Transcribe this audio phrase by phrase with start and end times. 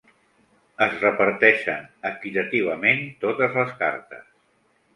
[0.85, 4.29] Es reparteixen equitativament totes les cartes.